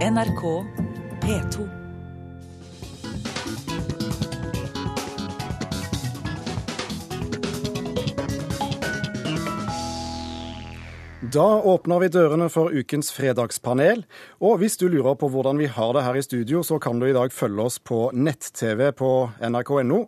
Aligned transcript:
NRK 0.00 0.64
P2. 1.20 1.68
Da 11.32 11.62
åpner 11.62 12.00
vi 12.00 12.08
dørene 12.08 12.48
for 12.48 12.72
ukens 12.72 13.12
fredagspanel. 13.12 14.06
Og 14.40 14.62
hvis 14.62 14.80
du 14.80 14.86
lurer 14.88 15.18
på 15.20 15.28
hvordan 15.28 15.60
vi 15.60 15.68
har 15.68 15.92
det 15.92 16.06
her 16.06 16.16
i 16.16 16.24
studio, 16.24 16.62
så 16.64 16.80
kan 16.80 16.96
du 16.96 17.04
i 17.04 17.12
dag 17.12 17.28
følge 17.28 17.68
oss 17.68 17.76
på 17.76 18.06
nett-TV 18.16 18.94
på 18.96 19.10
nrk.no. 19.52 20.06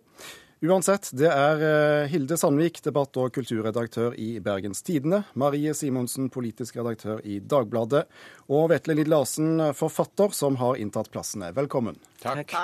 Uansett, 0.63 1.09
det 1.11 1.27
er 1.27 1.59
eh, 1.67 2.05
Hilde 2.07 2.37
Sandvik, 2.39 2.77
debatt- 2.85 3.17
og 3.19 3.33
kulturredaktør 3.35 4.13
i 4.15 4.37
Bergens 4.39 4.79
Tidende, 4.87 5.25
Marie 5.35 5.73
Simonsen, 5.75 6.29
politisk 6.31 6.77
redaktør 6.79 7.19
i 7.27 7.41
Dagbladet, 7.43 8.05
og 8.47 8.69
Vetle 8.71 8.95
Lid 8.95 9.11
Larsen, 9.11 9.59
forfatter, 9.75 10.31
som 10.31 10.55
har 10.63 10.79
inntatt 10.79 11.11
plassene. 11.11 11.51
Velkommen. 11.57 11.99
Takk. 12.23 12.55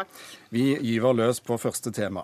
Vi 0.56 0.70
gyver 0.80 1.18
løs 1.20 1.44
på 1.44 1.60
første 1.60 1.92
tema. 1.92 2.24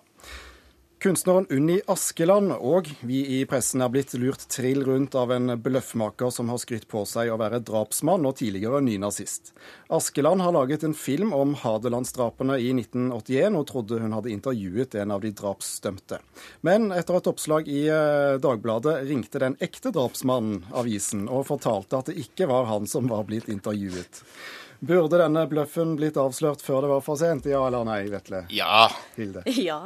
Kunstneren 1.05 1.45
Unni 1.53 1.75
Askeland 1.85 2.49
og 2.55 2.87
vi 3.05 3.19
i 3.35 3.43
pressen 3.45 3.83
er 3.85 3.91
blitt 3.93 4.15
lurt 4.17 4.47
trill 4.49 4.79
rundt 4.87 5.13
av 5.13 5.29
en 5.35 5.51
bløffmaker 5.61 6.31
som 6.33 6.49
har 6.49 6.57
skrytt 6.57 6.87
på 6.89 7.03
seg 7.05 7.29
å 7.29 7.37
være 7.37 7.59
drapsmann 7.67 8.25
og 8.25 8.39
tidligere 8.39 8.79
nynazist. 8.81 9.51
Askeland 9.93 10.41
har 10.41 10.55
laget 10.57 10.81
en 10.87 10.97
film 10.97 11.29
om 11.37 11.53
Hadelandsdrapene 11.61 12.57
i 12.57 12.73
1981 12.73 13.59
og 13.61 13.67
trodde 13.69 14.01
hun 14.01 14.17
hadde 14.17 14.33
intervjuet 14.33 14.97
en 15.03 15.13
av 15.13 15.21
de 15.21 15.29
drapsdømte. 15.43 16.23
Men 16.65 16.89
etter 16.89 17.21
et 17.21 17.29
oppslag 17.35 17.69
i 17.69 17.85
eh, 17.85 18.41
Dagbladet 18.41 19.03
ringte 19.05 19.45
den 19.45 19.61
ekte 19.61 19.93
drapsmannen 19.93 20.63
avisen 20.73 21.29
og 21.29 21.45
fortalte 21.53 22.01
at 22.01 22.09
det 22.09 22.17
ikke 22.25 22.49
var 22.49 22.65
han 22.73 22.89
som 22.89 23.13
var 23.13 23.29
blitt 23.29 23.53
intervjuet. 23.53 24.25
Burde 24.85 25.17
denne 25.17 25.47
bløffen 25.49 25.95
blitt 25.97 26.17
avslørt 26.21 26.61
før 26.61 26.85
det 26.85 26.89
var 26.91 27.01
for 27.01 27.17
sent? 27.17 27.47
Ja 27.49 27.63
eller 27.65 27.85
nei, 27.87 28.03
Vetle? 28.11 28.43
Ja. 28.53 28.85
Hilde? 29.15 29.41
Ja. 29.69 29.79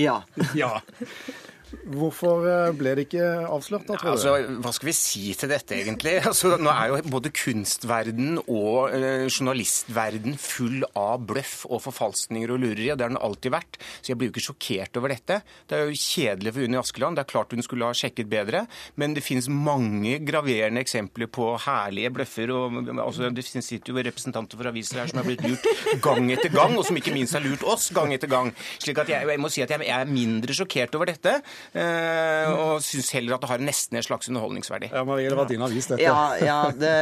Ja. 0.00 0.22
Ja. 0.56 0.70
Hvorfor 1.68 2.46
eh, 2.48 2.70
ble 2.78 2.94
det 2.96 3.04
ikke 3.08 3.24
avslørt, 3.44 3.84
da, 3.88 3.96
tror 4.00 4.14
Altså, 4.14 4.34
du? 4.40 4.54
hva 4.64 4.70
skal 4.72 4.88
vi 4.88 4.94
si 4.96 5.24
til 5.36 5.50
dette, 5.52 5.76
egentlig? 5.76 6.14
Altså, 6.30 6.54
nå 6.60 6.70
er 6.72 6.92
jo 6.94 7.00
både 7.12 7.32
kunstverden 7.34 8.38
og 8.44 8.94
eh, 8.96 9.26
journalistverden 9.28 10.36
full 10.40 10.84
av 10.96 11.24
bløff 11.28 11.66
og 11.68 11.82
forfalskninger 11.84 12.52
og 12.54 12.62
lureri, 12.62 12.88
og 12.92 12.98
det 13.00 13.06
har 13.06 13.12
den 13.12 13.20
alltid 13.20 13.52
vært. 13.54 13.78
Så 14.00 14.12
jeg 14.12 14.20
blir 14.20 14.30
jo 14.30 14.34
ikke 14.36 14.46
sjokkert 14.48 15.00
over 15.00 15.12
dette. 15.12 15.40
Det 15.68 15.76
er 15.78 15.90
jo 15.90 15.98
kjedelig 16.00 16.54
for 16.56 16.66
Unni 16.68 16.80
Askeland. 16.80 17.18
Det 17.18 17.24
er 17.26 17.30
klart 17.34 17.52
hun 17.56 17.64
skulle 17.66 17.88
ha 17.90 17.96
sjekket 17.96 18.30
bedre, 18.32 18.64
men 19.00 19.16
det 19.16 19.24
finnes 19.26 19.50
mange 19.52 20.18
graverende 20.28 20.82
eksempler 20.84 21.28
på 21.32 21.50
herlige 21.66 22.12
bløffer. 22.16 22.52
og 22.54 22.78
altså, 22.96 23.28
Det 23.34 23.44
sitter 23.48 23.92
jo 23.92 24.00
representanter 24.08 24.56
for 24.60 24.70
aviser 24.72 25.02
her 25.02 25.12
som 25.12 25.20
har 25.22 25.28
blitt 25.28 25.44
lurt 25.44 25.68
gang 26.04 26.32
etter 26.34 26.52
gang, 26.54 26.76
og 26.78 26.86
som 26.88 26.96
ikke 27.00 27.14
minst 27.16 27.36
har 27.36 27.44
lurt 27.44 27.64
oss 27.68 27.90
gang 27.96 28.14
etter 28.16 28.30
gang. 28.32 28.52
Slik 28.80 29.00
at 29.04 29.12
jeg, 29.12 29.28
jeg 29.28 29.42
må 29.42 29.52
si 29.52 29.64
at 29.64 29.72
jeg, 29.76 29.84
jeg 29.88 29.96
er 30.06 30.12
mindre 30.12 30.56
sjokkert 30.56 30.96
over 30.98 31.12
dette. 31.12 31.38
Eh, 31.72 32.48
og 32.52 32.82
syns 32.84 33.10
heller 33.14 33.36
at 33.36 33.44
det 33.44 33.50
har 33.50 33.62
nesten 33.62 33.98
en 33.98 34.04
slags 34.04 34.30
underholdningsverdi. 34.30 34.90
Ja, 34.94 35.04
Marie, 35.06 35.28
det 35.28 35.36
var 35.38 35.48
din 35.50 35.62
avis, 35.64 35.88
dette. 35.90 36.02
Ja, 36.04 36.34
ja 36.40 36.58
det, 36.72 36.92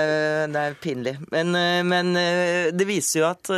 det 0.53 0.63
er 0.63 0.77
pinlig. 0.83 1.17
Men, 1.33 1.55
eh, 1.59 1.83
men 1.87 2.13
eh, 2.21 2.73
det 2.75 2.89
viser 2.89 3.23
jo 3.23 3.29
at 3.31 3.51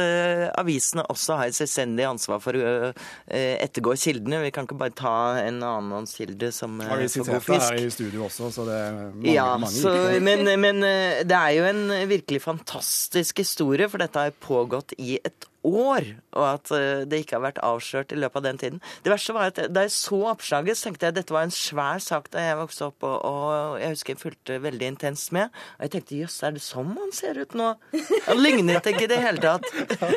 avisene 0.58 1.06
også 1.08 1.38
har 1.40 1.50
et 1.50 1.58
selvstendig 1.58 2.06
ansvar 2.08 2.42
for 2.44 2.58
å 2.58 2.92
ettergå 3.28 3.96
kildene. 3.98 4.42
Vi 4.46 4.52
kan 4.54 4.68
ikke 4.68 4.78
bare 4.80 4.96
ta 4.96 5.16
en 5.42 5.62
annenhåndskilde 5.62 6.52
som 6.54 6.78
eh, 6.82 6.90
Ja, 6.90 7.00
vi 7.00 7.10
får 7.12 7.28
god 7.28 7.46
siterte 7.48 7.60
her 7.64 7.82
i 7.82 7.92
studio 7.94 8.26
også, 8.28 8.52
så 8.54 8.66
det 8.68 8.78
er 8.78 8.98
mange, 8.98 9.34
Ja, 9.34 9.50
mange 9.60 9.74
så, 9.74 9.94
men, 10.24 10.44
men 10.60 10.82
det 11.28 11.38
er 11.38 11.54
jo 11.58 11.68
en 11.68 11.84
virkelig 12.10 12.42
fantastisk 12.44 13.44
historie, 13.44 13.88
for 13.90 14.02
dette 14.02 14.28
har 14.28 14.42
pågått 14.44 14.96
i 14.98 15.16
et 15.22 15.48
år, 15.66 16.06
og 16.32 16.44
at 16.46 16.70
eh, 16.74 17.04
det 17.08 17.22
ikke 17.22 17.36
har 17.36 17.44
vært 17.48 17.60
avslørt 17.66 18.12
i 18.14 18.18
løpet 18.18 18.40
av 18.40 18.46
den 18.46 18.60
tiden. 18.60 18.82
Det 19.04 19.12
verste 19.12 19.34
var 19.34 19.50
at 19.50 19.60
Da 19.74 19.84
jeg 19.84 19.94
så 19.94 20.20
oppslaget, 20.32 20.78
så 20.78 20.88
tenkte 20.88 21.06
jeg 21.06 21.14
at 21.14 21.18
dette 21.18 21.34
var 21.34 21.46
en 21.46 21.54
svær 21.54 22.02
sak 22.02 22.30
da 22.32 22.44
jeg 22.44 22.60
vokste 22.60 22.88
opp, 22.88 23.02
og, 23.02 23.16
og 23.24 23.80
jeg 23.80 23.94
husker 23.94 24.14
jeg 24.14 24.22
fulgte 24.22 24.60
veldig 24.62 24.92
intenst 24.94 25.32
med. 25.34 25.54
Og 25.78 25.86
jeg 25.86 25.94
tenkte 25.96 26.20
jøss, 26.22 26.38
er 26.46 26.56
det 26.56 26.64
sånn 26.64 26.94
han 26.98 27.14
ser 27.14 27.40
ut 27.42 27.56
nå? 27.58 27.72
Han 28.28 28.42
lignet 28.42 28.86
ikke 28.86 29.06
i 29.08 29.10
det 29.10 29.20
hele 29.22 29.42
tatt. 29.42 29.66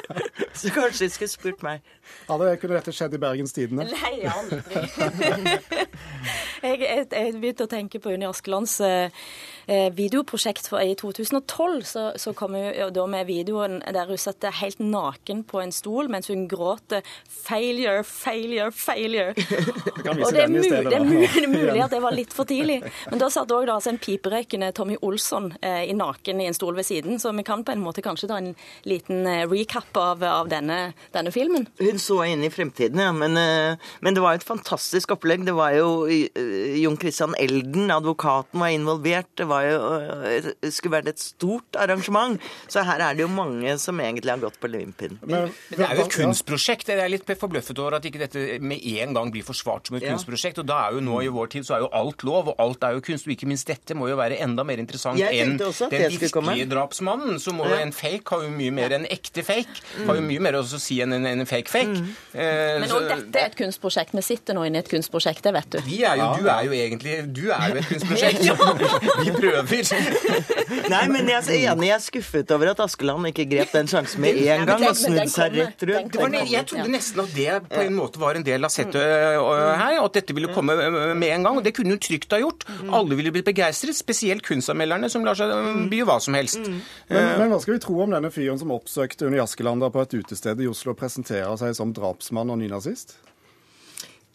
Så 0.57 0.71
kanskje 0.75 1.07
de 1.07 1.13
skulle 1.13 1.31
spurt 1.31 1.65
meg. 1.65 1.85
Hadde, 2.27 2.49
kunne 2.61 2.77
dette 2.77 2.93
skjedd 2.95 3.15
i 3.15 3.21
Bergens 3.21 3.55
Tidende? 3.55 3.87
Nei, 3.87 4.13
aldri. 4.29 4.61
jeg, 6.65 6.81
jeg, 6.81 7.07
jeg 7.07 7.33
begynte 7.37 7.67
å 7.67 7.71
tenke 7.71 8.01
på 8.03 8.13
Unni 8.13 8.27
Askelands 8.29 8.77
eh, 8.85 9.23
videoprosjekt 9.67 10.67
for, 10.71 10.81
i 10.81 10.95
2012. 10.97 11.81
Så, 11.87 12.05
så 12.19 12.33
kom 12.37 12.55
hun 12.57 12.93
da 12.93 13.05
med 13.09 13.27
videoen 13.29 13.79
der 13.81 14.09
hun 14.09 14.19
satt 14.19 14.45
helt 14.61 14.81
naken 14.81 15.43
på 15.47 15.61
en 15.61 15.73
stol 15.75 16.09
mens 16.11 16.29
hun 16.31 16.47
gråt 16.51 16.97
'failure, 17.29 18.03
failure, 18.03 18.71
failure'. 18.71 19.35
Og 20.11 20.33
det 20.33 20.41
er, 20.41 20.47
den 20.47 20.55
i 20.55 20.57
mu 20.57 20.63
stedet, 20.63 20.85
det 20.89 20.97
er 20.97 21.03
mulig, 21.05 21.29
det 21.33 21.43
er 21.43 21.51
mulig 21.51 21.83
at 21.85 21.93
det 21.93 22.01
var 22.03 22.15
litt 22.15 22.33
for 22.35 22.49
tidlig. 22.49 22.81
Men 23.11 23.21
da 23.21 23.29
satt 23.31 23.51
òg 23.53 23.69
altså 23.69 23.93
en 23.93 23.99
piperøykende 24.01 24.71
Tommy 24.75 24.97
Olsson 25.01 25.51
eh, 25.61 25.85
i 25.89 25.95
naken 25.97 26.41
i 26.41 26.47
en 26.49 26.57
stol 26.57 26.75
ved 26.77 26.87
siden, 26.87 27.19
så 27.21 27.31
vi 27.35 27.45
kan 27.47 27.63
på 27.65 27.75
en 27.75 27.83
måte 27.83 28.03
kanskje 28.05 28.29
ta 28.31 28.39
en 28.41 28.53
liten 28.87 29.25
eh, 29.29 29.45
recap 29.49 29.97
av, 29.97 30.23
av 30.23 30.51
denne, 30.51 30.93
denne 31.15 31.33
filmen. 31.33 31.67
Hun 31.81 32.01
så 32.01 32.21
inn 32.29 32.43
i 32.45 32.51
fremtiden, 32.53 33.01
ja. 33.01 33.11
Men, 33.15 33.37
eh, 33.37 33.91
men 34.01 34.17
det 34.17 34.23
var 34.23 34.37
et 34.37 34.47
fantastisk 34.47 35.15
opplegg. 35.15 35.45
Det 35.47 35.55
var 35.57 35.75
jo 35.77 36.07
eh, 36.09 36.79
Jon 36.81 36.99
Christian 37.01 37.35
Elden, 37.39 37.91
advokaten, 37.93 38.59
var 38.61 38.73
involvert. 38.73 39.29
Det 39.37 39.45
var 39.49 39.50
jo, 39.59 39.77
eh, 40.23 40.69
skulle 40.71 40.95
vært 41.01 41.07
et 41.11 41.19
stort 41.19 41.75
arrangement. 41.75 42.39
Så 42.67 42.83
her 42.85 42.99
er 43.01 43.13
det 43.15 43.21
jo 43.25 43.27
mange 43.27 43.77
som 43.79 43.97
egentlig 43.99 44.29
har 44.31 44.37
gått 44.39 44.59
på 44.59 44.69
limpinnen. 44.71 45.19
Men- 45.27 45.51
Det 45.69 45.79
er 45.79 45.95
jo 45.95 46.05
et 46.05 46.11
kunstprosjekt. 46.11 46.87
Jeg 46.87 46.99
er 46.99 47.09
litt 47.09 47.25
forbløffet 47.25 47.77
over 47.79 47.95
at 47.95 48.03
ikke 48.03 48.19
dette 48.19 48.59
med 48.61 48.79
en 48.85 49.13
gang 49.13 49.31
blir 49.31 49.43
forsvart 49.43 49.87
som 49.87 49.95
et 49.97 50.03
Ja. 50.03 50.13
kunstprosjekt. 50.15 50.57
Og 50.59 50.65
da 50.65 50.87
er 50.87 50.93
jo 50.93 50.99
nå 51.01 51.21
i 51.23 51.27
vår 51.27 51.49
tid 51.49 51.63
så 51.63 51.75
er 51.75 51.79
jo 51.79 51.89
alt 51.91 52.23
lov, 52.23 52.47
og 52.49 52.55
alt 52.59 52.83
er 52.83 52.93
jo 52.93 53.01
kunst. 53.01 53.27
Og 53.27 53.33
ikke 53.35 53.47
minst 53.47 53.65
dette 53.67 53.93
må 53.95 54.07
jo 54.09 54.15
være 54.15 54.39
enda 54.39 54.63
mer 54.63 54.77
interessant 54.77 55.19
enn 55.19 55.57
den 55.57 55.69
virkelige 55.71 56.69
drapsmannen. 56.69 57.35
Så 57.39 57.51
må 57.53 57.65
jo 57.67 57.75
Ja. 57.75 57.81
en 57.81 57.91
fake 57.91 58.27
ha 58.29 58.37
jo 58.41 58.49
mye 58.49 58.71
mer 58.71 58.89
enn 58.89 59.05
ekte 59.09 59.43
fake. 59.43 59.81
Har 60.05 60.15
jo 60.15 60.21
mye 60.21 60.39
mer 60.39 60.53
å 60.53 60.63
si 60.79 60.99
enn 61.01 61.13
en, 61.13 61.25
en 61.25 61.45
fake 61.45 61.67
fake. 61.69 61.97
Eh, 62.33 62.79
Men 62.79 62.89
òg 62.89 63.07
dette 63.07 63.35
er 63.35 63.45
et 63.47 63.55
kunstprosjekt. 63.55 64.11
Vi 64.13 64.21
sitter 64.21 64.53
nå 64.53 64.65
inne 64.67 64.75
i 64.75 64.79
et 64.79 64.89
kunstprosjekt, 64.89 65.41
det 65.41 65.53
vet 65.53 65.69
du. 65.69 65.79
vi 65.81 66.03
er 66.03 66.15
jo, 66.17 66.35
du 66.41 66.47
er 66.47 66.63
jo 66.65 66.71
egentlig 66.71 67.33
Du 67.33 67.49
er 67.51 67.69
jo 67.69 67.75
et 67.77 67.85
kunstprosjekt. 67.85 68.41
Vi 69.25 69.31
prøver. 69.41 69.89
Nei, 70.93 71.01
men 71.11 71.29
jeg 71.29 71.39
er 71.41 71.71
enig. 71.71 71.87
Jeg 71.89 71.95
er 71.95 72.03
skuffet 72.03 72.53
over 72.55 72.71
at 72.71 72.83
Askeland 72.85 73.29
ikke 73.31 73.45
grep 73.51 73.73
den 73.75 73.89
sjansen 73.91 74.23
med 74.23 74.39
en 74.41 74.65
gang 74.69 74.85
og 74.87 74.97
snudde 74.97 75.27
seg 75.31 75.57
rett 75.59 75.85
rundt. 75.89 76.17
Jeg 76.51 76.67
trodde 76.69 76.93
nesten 76.93 77.23
at 77.23 77.33
det 77.35 77.57
på 77.71 77.81
en 77.85 77.97
måte 77.97 78.21
var 78.21 78.39
en 78.39 78.45
del 78.45 78.67
av 78.67 78.73
settet 78.73 78.99
øh, 79.01 79.39
her, 79.41 79.97
og 79.99 80.09
at 80.09 80.19
dette 80.19 80.35
ville 80.37 80.51
komme 80.55 80.75
øh, 80.77 81.11
med 81.15 81.35
en 81.35 81.47
gang. 81.47 81.59
Og 81.61 81.65
det 81.65 81.75
kunne 81.77 81.95
hun 81.95 82.01
trygt 82.01 82.35
ha 82.35 82.41
gjort. 82.43 82.67
Alle 82.91 83.17
ville 83.19 83.33
blitt 83.33 83.49
begeistret, 83.49 83.97
spesielt 83.97 84.45
kunstanmelderne, 84.47 85.09
som 85.11 85.25
lar 85.27 85.39
seg 85.39 85.51
øh, 85.55 85.83
by 85.91 86.03
hva 86.07 86.19
som 86.23 86.37
helst. 86.37 86.61
Men, 86.61 87.33
men 87.41 87.51
hva 87.51 87.59
skal 87.63 87.77
vi 87.77 87.83
tro 87.83 87.99
om 88.05 88.15
denne 88.15 88.31
fyren 88.33 88.59
som 88.61 88.73
oppsøkte 88.75 89.27
Unni 89.29 89.41
Askeland 89.43 89.83
på 89.91 90.05
et 90.05 90.17
utested 90.19 90.61
i 90.61 90.69
Oslo 90.69 90.93
og 90.93 90.99
presenterer 90.99 91.57
seg 91.59 91.75
som 91.77 91.93
drapsmann 91.95 92.53
og 92.53 92.59
nynazist? 92.61 93.17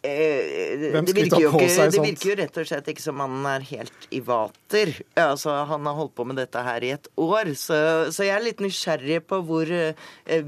Eh, 0.05 0.91
Hvem 0.93 1.07
det, 1.07 1.15
virker 1.17 1.47
ikke, 1.47 1.69
seg 1.73 1.91
det 1.95 2.01
virker 2.03 2.29
jo 2.29 2.35
rett 2.37 2.59
og 2.61 2.67
slett 2.69 2.89
ikke 2.91 3.03
som 3.03 3.21
han 3.23 3.47
er 3.49 3.65
helt 3.71 4.07
i 4.13 4.19
vater. 4.23 4.93
Altså, 5.17 5.55
han 5.71 5.89
har 5.89 5.97
holdt 5.97 6.13
på 6.17 6.25
med 6.29 6.37
dette 6.39 6.61
her 6.63 6.85
i 6.85 6.91
et 6.95 7.09
år, 7.17 7.51
så, 7.57 7.79
så 8.13 8.27
jeg 8.27 8.35
er 8.35 8.45
litt 8.45 8.61
nysgjerrig 8.63 9.19
på 9.27 9.41
hvor, 9.47 9.71
eh, 9.73 9.97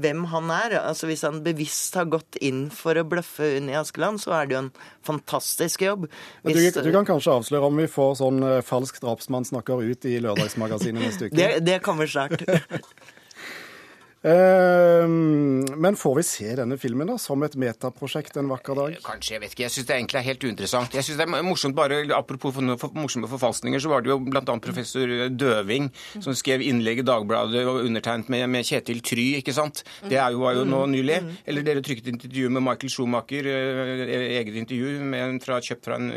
hvem 0.00 0.24
han 0.32 0.52
er. 0.54 0.78
Altså, 0.84 1.10
hvis 1.10 1.26
han 1.26 1.42
bevisst 1.46 1.98
har 1.98 2.08
gått 2.12 2.38
inn 2.40 2.68
for 2.74 2.96
å 2.96 3.06
bløffe 3.08 3.56
Unni 3.58 3.76
Askeland, 3.78 4.22
så 4.22 4.36
er 4.38 4.50
det 4.50 4.56
jo 4.56 4.64
en 4.66 4.72
fantastisk 5.06 5.86
jobb. 5.86 6.08
Du, 6.08 6.52
Hvis, 6.54 6.76
du 6.78 6.92
kan 6.94 7.08
kanskje 7.08 7.38
avsløre 7.40 7.70
om 7.70 7.80
vi 7.82 7.88
får 7.90 8.20
sånn 8.22 8.44
eh, 8.46 8.60
falsk 8.66 9.02
drapsmann 9.02 9.48
snakker 9.48 9.82
ut 9.82 10.06
i 10.08 10.18
Lørdagsmagasinet 10.22 11.02
neste 11.02 11.28
uke? 11.28 11.36
det, 11.36 11.52
det 11.66 11.80
kommer 11.84 12.10
snart. 12.10 12.46
Eh, 14.22 15.08
men 15.80 15.96
får 15.96 16.14
vi 16.18 16.22
se 16.28 16.50
denne 16.58 16.76
filmen 16.76 17.08
da, 17.08 17.16
som 17.16 17.40
et 17.46 17.54
metaprosjekt 17.56 18.36
en 18.36 18.50
vakker 18.52 18.76
dag? 18.76 18.96
Kanskje, 19.04 19.34
jeg 19.36 19.42
vet 19.44 19.54
ikke. 19.54 19.64
Jeg 19.64 19.74
syns 19.76 19.88
det 19.88 19.96
egentlig 19.96 20.20
er 20.20 20.26
helt 20.26 20.44
uinteressant. 20.44 20.96
Jeg 20.98 21.06
synes 21.06 21.20
det 21.22 21.26
er 21.26 21.46
morsomt 21.46 21.76
bare, 21.78 22.02
Apropos 22.16 22.52
for, 22.52 22.74
for, 22.80 22.92
morsomme 23.00 23.30
forfalskninger, 23.30 23.80
så 23.80 23.88
var 23.92 24.04
det 24.04 24.12
jo 24.12 24.18
bl.a. 24.20 24.42
professor 24.60 25.08
Døving 25.32 25.88
som 26.18 26.36
skrev 26.36 26.60
innlegg 26.66 27.00
i 27.00 27.06
Dagbladet 27.06 27.62
og 27.64 27.86
undertegnet 27.86 28.28
med, 28.32 28.44
med 28.52 28.68
Kjetil 28.68 29.00
Try, 29.04 29.26
ikke 29.38 29.54
sant? 29.56 29.80
Det 30.04 30.18
er 30.20 30.36
jo, 30.36 30.44
var 30.44 30.58
jo 30.58 30.66
nå 30.68 30.82
nylig. 30.92 31.16
Eller 31.48 31.64
dere 31.64 31.84
trykket 31.84 32.12
intervju 32.12 32.52
med 32.52 32.64
Michael 32.66 32.92
Schumacher, 32.92 33.48
eh, 33.48 34.26
eget 34.36 34.60
intervju 34.66 35.00
med, 35.14 35.40
fra, 35.46 35.62
kjøpt 35.64 35.88
fra 35.88 35.96
en, 35.96 36.12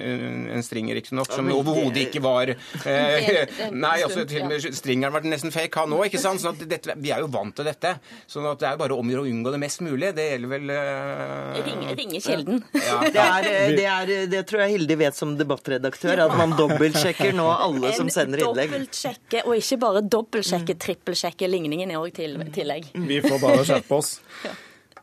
en 0.57 0.65
stringer, 0.65 0.99
riktignok, 0.99 1.31
som 1.31 1.47
overhodet 1.55 2.09
ikke 2.09 2.23
var 2.25 2.51
eh, 2.51 3.31
Nei, 3.85 3.95
altså 4.03 4.27
til 4.27 4.43
og 4.43 4.51
med 4.51 4.67
stringeren 4.75 5.15
var 5.15 5.23
nesten 5.23 5.55
fake, 5.55 5.79
han 5.79 5.95
òg, 5.95 6.09
ikke 6.11 6.21
sant? 6.21 6.43
Så 6.43 6.51
at 6.51 6.67
dette, 6.67 6.99
vi 6.99 7.15
er 7.15 7.23
jo 7.23 7.31
vant 7.31 7.55
til 7.55 7.71
dette. 7.71 7.92
Det. 7.93 8.17
Sånn 8.33 8.47
at 8.49 8.59
det 8.61 8.69
er 8.69 8.79
bare 8.81 8.97
om 8.97 9.13
å 9.13 9.23
unngå 9.23 9.53
det 9.53 9.61
mest 9.61 9.83
mulig. 9.85 10.11
Det 10.17 10.25
gjelder 10.31 10.51
vel 10.51 10.73
uh... 10.73 11.61
Ringe, 11.67 11.95
ringe 11.99 12.21
kilden. 12.23 12.59
Ja. 12.73 12.99
Det, 13.05 13.23
er, 13.23 13.47
det, 13.77 13.87
er, 13.93 14.13
det 14.31 14.43
tror 14.49 14.65
jeg 14.65 14.75
Hilde 14.77 14.97
vet 14.99 15.17
som 15.17 15.37
debattredaktør, 15.39 16.25
at 16.25 16.35
man 16.39 16.55
dobbeltsjekker 16.57 17.33
nå 17.37 17.47
alle 17.53 17.93
som 17.97 18.11
sender 18.13 18.43
innlegg. 18.43 18.73
Dobbeltsjekke, 18.73 19.45
og 19.47 19.57
ikke 19.59 19.79
bare 19.85 20.03
dobbeltsjekke, 20.17 20.77
trippelsjekke 20.87 21.49
ligningen 21.51 21.93
i 21.93 21.99
òg 21.99 22.11
til 22.17 22.37
tillegg. 22.53 22.91
Vi 22.93 23.23
får 23.23 23.41
bare 23.43 23.65
skjerpe 23.67 23.99
oss. 24.01 24.17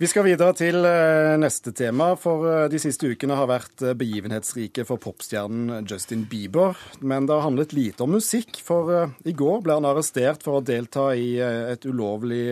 Vi 0.01 0.09
skal 0.09 0.25
videre 0.25 0.55
til 0.57 0.79
eh, 0.89 1.35
neste 1.37 1.75
tema, 1.77 2.15
for 2.17 2.47
eh, 2.49 2.63
de 2.73 2.79
siste 2.81 3.11
ukene 3.13 3.37
har 3.37 3.51
vært 3.51 3.83
eh, 3.85 3.93
begivenhetsrike 4.01 4.87
for 4.89 4.97
popstjernen 4.97 5.85
Justin 5.85 6.23
Bieber. 6.25 6.73
Men 7.05 7.27
det 7.29 7.37
har 7.37 7.45
handlet 7.45 7.75
lite 7.77 8.07
om 8.07 8.15
musikk, 8.17 8.63
for 8.65 8.89
i 9.29 9.35
går 9.37 9.61
ble 9.67 9.77
han 9.77 9.89
arrestert 9.91 10.41
for 10.47 10.57
å 10.57 10.65
delta 10.65 11.11
i 11.13 11.35
et 11.45 11.85
ulovlig 11.85 12.47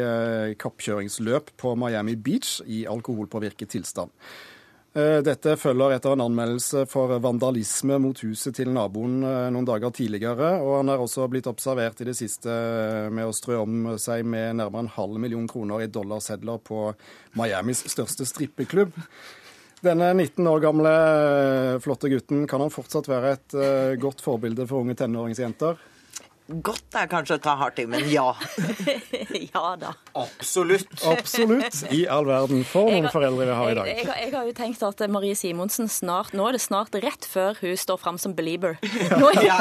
kappkjøringsløp 0.61 1.55
på 1.56 1.73
Miami 1.81 2.19
Beach 2.21 2.59
i 2.69 2.83
alkoholpåvirket 2.85 3.73
tilstand. 3.79 4.12
Eh, 4.96 5.19
dette 5.20 5.52
følger 5.61 5.93
etter 5.99 6.14
en 6.14 6.23
anmeldelse 6.25 6.87
for 6.88 7.12
vandalisme 7.20 7.99
mot 8.00 8.23
huset 8.25 8.56
til 8.56 8.70
naboen 8.73 9.19
eh, 9.20 9.49
noen 9.52 9.67
dager 9.69 9.93
tidligere. 9.94 10.55
Og 10.64 10.79
han 10.81 10.93
er 10.93 11.02
også 11.02 11.26
blitt 11.29 11.49
observert 11.50 12.00
i 12.00 12.08
det 12.08 12.17
siste 12.17 12.49
eh, 12.49 13.08
med 13.12 13.29
å 13.29 13.35
strø 13.37 13.61
om 13.61 13.90
seg 14.00 14.25
med 14.25 14.56
nærmere 14.62 14.87
en 14.87 14.94
halv 14.96 15.20
million 15.20 15.44
kroner 15.50 15.85
i 15.85 15.90
dollarsedler 15.93 16.62
på 16.64 16.87
Miamis 17.37 17.85
største 17.93 18.26
strippeklubb. 18.29 18.96
Denne 19.85 20.08
19 20.11 20.49
år 20.50 20.64
gamle 20.64 20.93
flotte 21.85 22.08
gutten, 22.11 22.49
kan 22.50 22.64
han 22.64 22.73
fortsatt 22.75 23.06
være 23.06 23.37
et 23.37 23.55
godt 24.02 24.25
forbilde 24.25 24.67
for 24.67 24.82
unge 24.82 24.96
tenåringsjenter? 24.99 25.79
Godt 26.49 26.97
er 26.97 27.09
kanskje 27.11 27.37
å 27.37 27.41
ta 27.45 27.53
hardt 27.61 27.77
i, 27.83 27.85
men 27.85 28.06
ja. 28.09 28.31
ja 29.53 29.65
da. 29.77 29.91
Absolutt. 30.17 30.95
Absolutt. 31.05 31.83
I 31.93 32.06
all 32.09 32.25
verden. 32.25 32.62
For 32.65 32.89
noen 32.89 33.11
foreldre 33.12 33.45
vi 33.50 33.56
har 33.59 33.73
i 33.73 33.75
dag. 33.77 33.91
Jeg, 33.91 34.06
jeg, 34.06 34.23
jeg, 34.23 34.33
har 34.33 34.47
jo 34.49 34.55
tenkt 34.56 34.85
at 34.87 35.03
Marie 35.12 35.37
Simonsen 35.37 35.91
snart 35.93 36.33
Nå 36.33 36.47
er 36.49 36.56
det 36.56 36.62
snart 36.65 36.97
rett 37.05 37.29
før 37.29 37.59
hun 37.61 37.77
står 37.77 38.00
fram 38.00 38.21
som 38.23 38.33
belieber. 38.39 38.79
Nå, 38.81 39.29
jeg, 39.37 39.53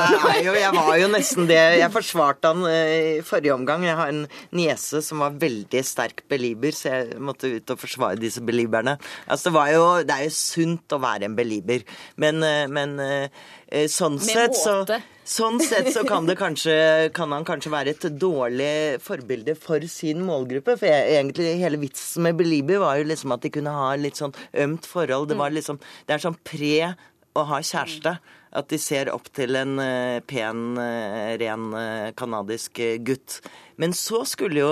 jo, 0.45 0.56
jeg, 0.56 0.72
var 0.78 0.94
jo 1.01 1.12
nesten 1.12 1.51
det. 1.51 1.60
Jeg 1.81 1.92
forsvarte 1.92 2.54
han 2.54 2.63
eh, 2.72 2.94
i 3.18 3.25
forrige 3.28 3.57
omgang. 3.57 3.84
Jeg 3.84 4.00
har 4.00 4.13
en 4.13 4.24
niese 4.56 5.04
som 5.04 5.25
var 5.25 5.36
veldig 5.44 5.84
sterk 5.84 6.24
belieber, 6.31 6.72
så 6.72 6.95
jeg 6.95 7.19
måtte 7.19 7.51
ut 7.51 7.75
og 7.75 7.84
forsvare 7.84 8.22
disse 8.24 8.39
belieberne. 8.48 8.95
Altså, 9.28 9.51
det, 9.51 9.68
jo, 9.75 9.86
det 10.07 10.16
er 10.16 10.30
jo 10.30 10.36
sunt 10.39 10.95
å 10.95 11.04
være 11.04 11.28
en 11.28 11.36
belieber, 11.36 11.84
men, 12.16 12.39
eh, 12.48 12.63
men 12.72 12.95
eh, 13.04 13.48
sånn 13.91 14.19
sett 14.23 14.55
så 14.55 14.81
Sånn 15.27 15.57
sett 15.59 15.89
så 15.91 16.05
kan, 16.07 16.23
kanskje, 16.39 16.73
kan, 17.11 17.33
han 17.35 17.43
kanskje 17.43 17.71
være 17.73 17.91
et 17.91 18.05
dårlig 18.15 19.01
forbilde 19.03 19.57
for 19.59 19.83
sin 19.91 20.21
målgruppe. 20.23 20.77
For 20.79 20.87
jeg, 20.87 21.17
egentlig 21.17 21.57
hele 21.59 21.79
vitsen 21.81 22.23
med 22.23 22.37
Belibi 22.39 22.77
var 22.79 22.95
jo 23.01 23.09
liksom 23.09 23.35
at 23.35 23.43
de 23.43 23.51
kunne 23.51 23.73
ha 23.75 23.89
litt 23.99 24.21
sånn 24.21 24.31
ømt 24.63 24.87
forhold. 24.87 25.27
Det, 25.27 25.35
var 25.41 25.51
liksom, 25.51 25.81
det 26.07 26.15
er 26.15 26.23
sånn 26.23 26.39
pre 26.47 26.93
å 27.35 27.43
ha 27.49 27.59
kjæreste. 27.59 28.15
At 28.55 28.71
de 28.71 28.79
ser 28.79 29.11
opp 29.11 29.27
til 29.35 29.59
en 29.59 29.75
uh, 29.83 30.23
pen, 30.23 30.63
uh, 30.79 31.35
ren 31.43 31.67
canadisk 32.15 32.79
gutt. 33.03 33.41
Men 33.75 33.91
så 33.91 34.23
skulle 34.23 34.63
jo 34.63 34.71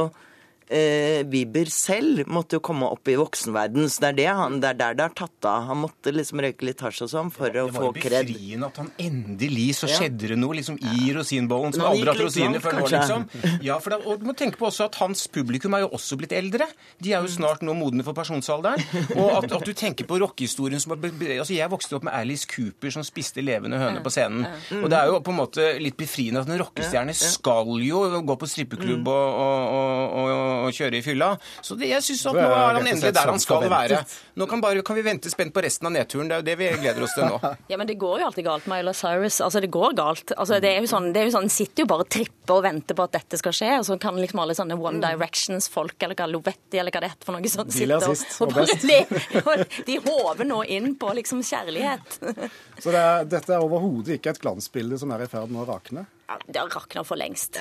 eh, 0.70 1.22
Bieber 1.28 1.70
selv 1.72 2.26
måtte 2.32 2.58
jo 2.58 2.64
komme 2.66 2.88
opp 2.92 3.08
i 3.12 3.18
voksenverden. 3.20 3.88
Så 3.92 4.04
det 4.04 4.10
er, 4.12 4.18
det 4.20 4.28
han, 4.40 4.60
det 4.64 4.72
er 4.72 4.80
der 4.80 4.98
det 4.98 5.06
har 5.08 5.16
tatt 5.18 5.48
av. 5.50 5.68
Han 5.70 5.82
måtte 5.84 6.14
liksom 6.16 6.42
røyke 6.44 6.68
litt 6.68 6.84
hasj 6.86 7.06
og 7.06 7.12
sånn 7.12 7.32
for 7.34 7.50
å 7.50 7.68
få 7.74 7.92
kred. 7.98 8.06
Det 8.06 8.16
var 8.16 8.30
befriende 8.32 8.70
at 8.72 8.80
han 8.82 8.92
endelig 9.06 9.68
så 9.82 9.90
skjedde 9.92 10.32
det 10.34 10.40
noe 10.40 10.58
liksom 10.60 10.80
i 10.80 11.12
rosinbollen 11.16 11.76
som 11.76 11.88
aldri 11.90 12.12
hatt 12.12 12.24
rosiner 12.24 12.64
før 12.64 12.80
nå, 12.80 12.88
liksom. 12.96 13.28
Ja, 13.66 13.80
for 13.84 13.96
da, 13.96 14.00
og 14.06 14.22
du 14.22 14.28
må 14.30 14.36
tenke 14.38 14.60
på 14.62 14.70
også 14.70 14.88
at 14.90 15.00
hans 15.02 15.26
publikum 15.32 15.76
er 15.78 15.86
jo 15.86 15.92
også 15.98 16.18
blitt 16.20 16.36
eldre. 16.36 16.68
De 17.04 17.14
er 17.14 17.26
jo 17.26 17.32
snart 17.32 17.64
nå 17.66 17.76
modne 17.78 18.06
for 18.06 18.18
pensjonsalderen. 18.18 18.82
Og 19.16 19.32
at, 19.38 19.50
at 19.60 19.66
du 19.68 19.74
tenker 19.78 20.08
på 20.10 20.20
rockehistorien 20.22 20.82
som 20.82 20.96
altså 20.96 21.54
Jeg 21.56 21.72
vokste 21.72 21.98
opp 21.98 22.06
med 22.08 22.16
Alice 22.16 22.48
Cooper 22.50 22.94
som 22.94 23.06
spiste 23.06 23.44
levende 23.46 23.80
høner 23.82 24.04
på 24.06 24.14
scenen. 24.14 24.46
Og 24.82 24.90
det 24.92 24.98
er 25.00 25.12
jo 25.12 25.22
på 25.26 25.34
en 25.34 25.40
måte 25.40 25.68
litt 25.82 25.98
befriende 26.00 26.42
at 26.44 26.50
en 26.52 26.60
rockestjerne 26.62 27.16
skal 27.18 27.76
jo 27.84 28.04
gå 28.26 28.38
på 28.40 28.50
strippeklubb 28.50 29.08
og, 29.12 29.40
og, 29.46 29.76
og, 29.76 30.34
og 30.36 30.55
å 30.66 30.72
kjøre 30.74 31.00
i 31.00 31.04
fylla. 31.06 31.34
Så 31.62 31.78
det, 31.80 31.90
jeg 31.92 32.06
syns 32.06 32.26
at 32.32 32.38
nå 32.38 32.46
er 32.46 32.80
han 32.80 32.82
endelig 32.82 33.14
der 33.16 33.32
han 33.32 33.42
skal 33.42 33.68
være. 33.72 34.02
Nå 34.40 34.48
kan, 34.52 34.64
bare, 34.64 34.84
kan 34.86 34.98
vi 34.98 35.06
vente 35.06 35.32
spent 35.32 35.54
på 35.56 35.64
resten 35.64 35.90
av 35.90 35.96
nedturen. 35.96 36.30
Det 36.30 36.38
er 36.38 36.44
jo 36.44 36.48
det 36.50 36.56
vi 36.60 36.70
gleder 36.84 37.06
oss 37.08 37.16
til 37.18 37.28
nå. 37.30 37.40
Ja, 37.72 37.80
men 37.82 37.88
det 37.90 37.96
går 38.00 38.22
jo 38.22 38.28
alltid 38.28 38.46
galt 38.46 38.68
med 38.70 38.82
Ayla 38.82 38.94
Cyrus. 38.96 39.40
Altså, 39.44 39.62
det 39.64 39.72
går 39.74 39.96
galt. 39.98 40.34
Altså, 40.36 40.60
det 40.64 40.72
er 40.72 40.84
jo 40.84 40.90
sånn, 40.92 41.12
det 41.16 41.24
er 41.24 41.30
jo 41.30 41.36
sånn, 41.38 41.50
sitter 41.52 41.86
jo 41.86 41.90
bare 41.90 42.06
og 42.06 42.12
tripper 42.12 42.58
og 42.58 42.66
venter 42.66 42.98
på 42.98 43.06
at 43.08 43.16
dette 43.16 43.40
skal 43.42 43.56
skje, 43.56 43.72
og 43.80 43.88
så 43.88 43.98
kan 44.02 44.20
liksom 44.20 44.42
alle 44.44 44.56
sånne 44.58 44.78
One 44.78 45.02
Directions-folk, 45.04 45.96
eller 46.06 46.20
hva 46.20 46.28
Lovetti, 46.30 46.80
eller 46.82 46.94
hva 46.94 47.04
det 47.04 47.12
heter 47.14 47.30
for 47.30 47.38
noe 47.38 47.52
sånt, 47.52 47.74
sitte 47.74 47.98
og, 47.98 48.26
og, 48.46 48.54
bare 48.54 48.78
le. 48.86 49.00
De 49.90 49.98
håver 50.06 50.50
nå 50.50 50.62
inn 50.78 50.94
på 51.00 51.14
liksom 51.20 51.42
kjærlighet. 51.46 52.20
Så 52.84 52.94
det 52.94 53.02
er, 53.02 53.26
dette 53.32 53.56
er 53.56 53.66
overhodet 53.66 54.20
ikke 54.20 54.36
et 54.36 54.44
glansbilde 54.44 55.00
som 55.02 55.14
er 55.16 55.26
i 55.26 55.32
ferd 55.32 55.52
med 55.54 55.64
å 55.64 55.68
rakne? 55.70 56.06
Ja, 56.30 56.40
det 56.46 56.62
har 56.62 56.72
rakna 56.74 57.06
for 57.08 57.20
lengst. 57.20 57.60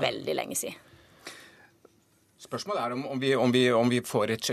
Veldig 0.00 0.36
lenge 0.36 0.58
siden. 0.58 0.89
Spørsmålet 2.40 2.80
er 2.80 2.92
om, 2.94 3.02
om, 3.12 3.18
vi, 3.20 3.34
om, 3.36 3.50
vi, 3.52 3.62
om 3.76 3.90
vi, 3.92 3.98
får 4.00 4.30
et, 4.32 4.46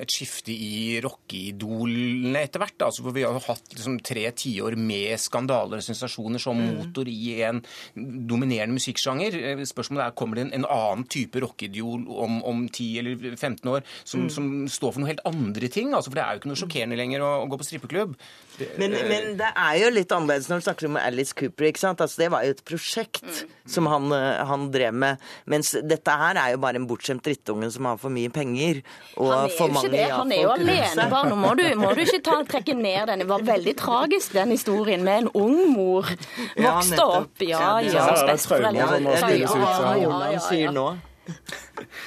et 0.00 0.10
skifte 0.10 0.50
i 0.50 0.98
rockeidolene 1.04 2.40
etter 2.42 2.58
hvert. 2.58 2.74
Altså, 2.82 3.04
for 3.04 3.14
Vi 3.14 3.22
har 3.22 3.36
jo 3.36 3.42
hatt 3.44 3.68
liksom, 3.70 4.00
tre 4.02 4.24
tiår 4.34 4.74
med 4.74 5.14
skandaler 5.22 5.78
og 5.78 5.86
sensasjoner 5.86 6.42
som 6.42 6.58
mm. 6.58 6.72
motor 6.80 7.06
i 7.06 7.36
en 7.46 7.60
dominerende 7.94 8.74
musikksjanger. 8.74 9.62
Spørsmålet 9.62 10.08
er 10.08 10.16
kommer 10.18 10.40
det 10.40 10.48
en, 10.48 10.50
en 10.58 10.66
annen 10.66 11.04
type 11.06 11.38
rockeidol 11.44 12.02
om, 12.10 12.40
om 12.50 12.64
10 12.66 12.88
eller 13.04 13.28
15 13.36 13.70
år 13.70 13.86
som, 14.02 14.24
mm. 14.24 14.32
som, 14.34 14.50
står 14.74 14.96
for 14.96 15.04
noe 15.04 15.12
helt 15.12 15.22
andre 15.30 15.70
ting. 15.70 15.94
Altså, 15.94 16.10
for 16.10 16.18
Det 16.18 16.24
er 16.24 16.34
jo 16.34 16.42
ikke 16.42 16.50
noe 16.50 16.62
sjokkerende 16.64 16.98
lenger 16.98 17.22
å, 17.22 17.30
å 17.44 17.46
gå 17.52 17.60
på 17.62 17.68
strippeklubb. 17.68 18.18
Det, 18.58 18.72
men, 18.82 18.98
men, 19.06 19.30
det 19.38 19.52
er 19.52 19.78
jo 19.84 19.94
litt 19.94 20.16
annerledes 20.18 20.50
når 20.50 20.64
du 20.64 20.66
snakker 20.66 20.90
om 20.90 20.98
Alice 20.98 21.38
Cooper. 21.38 21.70
ikke 21.70 21.84
sant? 21.84 22.02
Altså, 22.02 22.24
det 22.24 22.32
var 22.34 22.42
jo 22.42 22.58
et 22.58 22.66
prosjekt 22.66 23.22
mm. 23.22 23.56
som 23.78 23.92
han, 23.94 24.10
han 24.50 24.68
drev 24.74 24.98
med. 25.06 25.22
Mens 25.54 25.76
dette 25.78 26.18
her 26.18 26.42
er 26.42 26.56
jo 26.56 26.62
bare 26.66 26.82
en 26.82 26.90
bort 26.90 27.03
bortskjemt 27.04 27.24
drittungen 27.24 27.72
som 27.72 27.84
har 27.84 27.98
for 27.98 28.10
mye 28.10 28.30
penger. 28.30 28.82
Og 29.16 29.50
for 29.56 29.68
mange 29.72 29.90
det. 29.92 30.10
Han 30.10 30.32
er 30.32 30.42
jo 30.42 30.50
alenebarn. 30.54 31.28
Nå 31.28 31.36
må 31.36 31.54
du, 31.54 31.64
må 31.76 31.92
du 31.94 32.00
ikke 32.04 32.22
ta, 32.24 32.42
trekke 32.48 32.74
ned 32.74 33.08
den. 33.08 33.18
Det 33.24 33.28
var 33.28 33.42
veldig 33.44 33.76
tragisk, 33.76 34.32
den 34.32 34.50
historien 34.50 35.04
med 35.04 35.24
en 35.24 35.28
ung 35.34 35.72
mor. 35.74 36.08
Vokste 36.56 36.96
ja, 36.96 37.06
opp. 37.20 37.42
Ja, 37.44 37.80
ja. 37.84 38.08
Besteforeldre. 38.28 39.00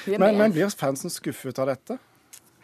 Men, 0.06 0.36
men 0.38 0.52
blir 0.52 0.70
fansen 0.78 1.10
skuffet 1.10 1.58
av 1.58 1.66
dette? 1.72 1.98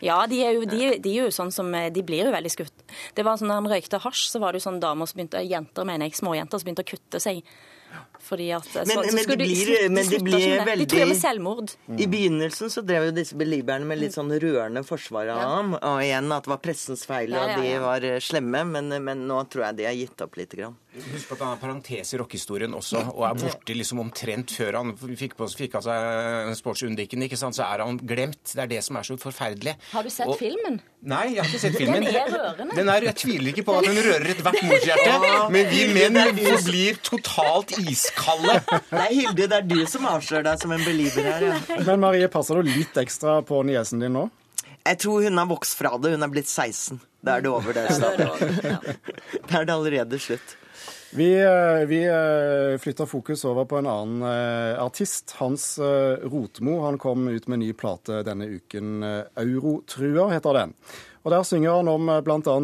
Ja, 0.05 0.27
de 0.29 0.41
er, 0.45 0.59
jo, 0.59 0.67
de, 0.69 0.99
de 1.01 1.13
er 1.15 1.29
jo 1.29 1.33
sånn 1.33 1.53
som, 1.55 1.71
de 1.71 2.03
blir 2.05 2.27
jo 2.27 2.33
veldig 2.35 2.51
skutt. 2.53 2.83
Det 3.17 3.25
var 3.25 3.39
sånn 3.41 3.49
Da 3.49 3.57
han 3.57 3.69
røykte 3.71 4.03
hasj, 4.03 4.27
så 4.35 4.41
var 4.43 4.53
det 4.53 4.61
jo 4.61 4.67
sånn 4.67 4.83
damer 4.83 5.09
som 5.09 5.17
begynte, 5.17 5.41
jenter 5.47 5.87
mener 5.89 6.11
jeg, 6.11 6.19
småjenter 6.19 6.61
som 6.61 6.67
begynte 6.69 6.85
å 6.85 6.91
kutte 6.91 7.23
seg. 7.23 7.41
Fordi 8.25 8.47
at, 8.57 8.69
men, 8.75 8.89
så, 8.89 9.03
så 9.05 9.17
men, 9.17 9.27
det 9.29 9.37
blir, 9.37 9.67
de, 9.69 9.89
men 9.93 10.09
det 10.09 10.21
blir 10.25 10.65
veldig 10.65 10.87
De 10.89 11.01
med 11.11 11.19
selvmord. 11.19 11.75
I 11.93 12.07
begynnelsen 12.09 12.73
så 12.73 12.85
drev 12.87 13.11
jo 13.11 13.17
disse 13.19 13.37
belieberne 13.37 13.85
med 13.89 14.01
litt 14.01 14.17
sånn 14.17 14.33
rørende 14.33 14.81
forsvar 14.87 15.29
av 15.35 15.43
ja. 15.43 15.51
ham. 15.59 15.75
Og 15.77 16.01
igjen 16.05 16.33
at 16.33 16.47
det 16.47 16.53
var 16.55 16.63
pressens 16.65 17.05
feil, 17.09 17.35
og 17.35 17.43
ja, 17.43 17.59
ja, 17.59 17.61
de 17.61 17.83
var 17.85 18.09
eh, 18.09 18.17
slemme. 18.25 18.65
Men, 18.71 18.89
men, 19.05 19.27
nå 19.29 19.43
tror 19.53 19.69
jeg 19.69 19.81
de 19.83 19.89
har 19.91 19.99
gitt 19.99 20.25
opp 20.25 20.41
lite 20.41 20.61
grann. 20.63 20.79
Husk 20.95 21.27
på 21.27 21.35
at 21.35 21.43
han 21.43 21.53
har 21.57 21.59
parentes 21.59 22.15
i 22.15 22.19
rockehistorien 22.21 22.75
også, 22.79 23.01
og 23.17 23.25
er 23.27 23.39
borte 23.41 23.75
liksom 23.75 23.99
omtrent 24.05 24.53
før 24.55 24.79
han 24.79 24.93
fikk, 24.95 25.35
på, 25.37 25.49
fikk 25.59 25.75
av 25.81 25.87
seg 25.89 26.53
sportsundiken. 26.61 27.27
ikke 27.27 27.39
sant? 27.41 27.59
Så 27.59 27.67
er 27.67 27.83
han 27.83 27.99
glemt. 27.99 28.45
Det 28.47 28.63
er 28.63 28.71
det 28.71 28.81
som 28.87 29.01
er 29.01 29.09
så 29.09 29.19
forferdelig. 29.21 29.75
Har 29.91 30.07
du 30.07 30.13
sett 30.15 30.31
og, 30.31 30.39
filmen? 30.39 30.79
Nei, 31.05 31.35
jeg 31.35 31.43
har 31.43 31.51
ikke 31.51 31.63
sett 31.67 31.77
filmen. 31.77 32.07
Den 32.07 32.21
er 32.23 32.31
rørende. 32.33 32.79
Den 32.79 32.93
er, 32.95 33.09
jeg 33.11 33.19
tviler 33.25 33.53
ikke 33.53 33.67
på 33.67 33.77
at 33.81 33.89
den 33.91 34.01
rører 34.07 34.31
ethvert 34.33 34.61
morshjerte, 34.71 35.33
men 35.53 35.71
vi 35.75 35.83
menn 35.93 36.21
forblir 36.39 37.03
totalt 37.05 37.75
iskalde. 37.83 38.14
Nei, 38.95 39.11
Hilde, 39.11 39.49
det 39.51 39.59
er 39.59 39.69
du 39.69 39.81
som 39.91 40.07
avslører 40.11 40.47
deg 40.47 40.63
som 40.63 40.75
en 40.75 40.85
believer 40.87 41.29
her. 41.29 41.47
Ja. 41.51 41.61
Men 41.89 42.03
Marie, 42.03 42.31
passer 42.33 42.61
du 42.61 42.71
litt 42.71 42.97
ekstra 43.01 43.41
på 43.47 43.63
niesen 43.67 44.05
din 44.05 44.15
nå? 44.17 44.29
Jeg 44.85 45.01
tror 45.01 45.25
hun 45.25 45.41
har 45.41 45.49
vokst 45.49 45.79
fra 45.79 45.95
det. 45.97 46.13
Hun 46.13 46.27
er 46.27 46.33
blitt 46.33 46.51
16. 46.51 47.01
Da 47.25 47.39
er 47.39 47.47
det 47.47 47.51
over, 47.53 47.73
det. 47.73 47.87
Da 49.49 49.63
er 49.63 49.65
det 49.65 49.73
allerede 49.73 50.21
slutt. 50.21 50.59
Vi, 51.15 51.29
eh, 51.41 51.87
vi 51.87 52.05
eh, 52.05 52.79
flytter 52.79 53.07
fokus 53.07 53.45
over 53.45 53.65
på 53.65 53.79
en 53.79 53.87
annen 53.87 54.23
eh, 54.27 54.83
artist. 54.83 55.37
Hans 55.39 55.79
Rotmo 56.23 56.81
han 56.83 56.99
kom 56.99 57.29
ut 57.29 57.47
med 57.47 57.57
en 57.57 57.63
ny 57.63 57.73
plate 57.73 58.25
denne 58.27 58.49
uken. 58.51 59.05
'Eurotrua' 59.05 60.33
heter 60.35 60.59
den. 60.59 60.75
Og 61.25 61.33
Der 61.33 61.45
synger 61.49 61.79
han 61.79 61.89
om 61.89 62.11
bl.a. 62.25 62.55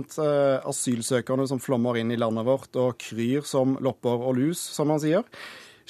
asylsøkerne 0.69 1.47
som 1.49 1.61
flommer 1.65 1.97
inn 1.97 2.13
i 2.13 2.19
landet 2.21 2.45
vårt 2.45 2.77
og 2.77 2.99
kryr 3.01 3.47
som 3.49 3.79
lopper 3.81 4.21
og 4.21 4.37
lus, 4.37 4.61
som 4.61 4.93
han 4.93 5.01
sier. 5.01 5.25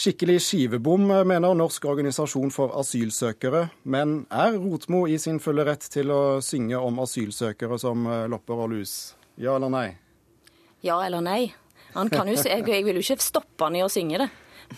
Skikkelig 0.01 0.39
skivebom, 0.41 1.11
mener 1.29 1.57
Norsk 1.59 1.85
organisasjon 1.91 2.53
for 2.55 2.73
asylsøkere. 2.79 3.67
Men 3.91 4.23
er 4.31 4.55
Rotmo 4.55 5.03
i 5.11 5.19
sin 5.21 5.43
fulle 5.43 5.67
rett 5.67 5.83
til 5.93 6.15
å 6.15 6.39
synge 6.45 6.79
om 6.79 7.03
asylsøkere 7.03 7.77
som 7.83 8.07
lopper 8.31 8.63
og 8.65 8.71
lus? 8.73 8.95
Ja 9.41 9.59
eller 9.59 9.73
nei? 9.75 9.89
Ja 10.87 11.01
eller 11.05 11.27
nei. 11.27 11.51
Jo, 11.91 12.07
jeg, 12.07 12.63
jeg 12.71 12.87
vil 12.87 13.01
jo 13.01 13.03
ikke 13.03 13.19
stoppe 13.25 13.67
han 13.67 13.77
i 13.77 13.83
å 13.83 13.91
synge 13.91 14.23
det, 14.23 14.29